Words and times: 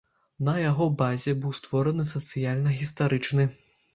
На 0.45 0.53
яго 0.61 0.87
базе 1.01 1.33
быў 1.43 1.53
створаны 1.59 2.07
сацыяльна-гістарычны. 2.13 3.49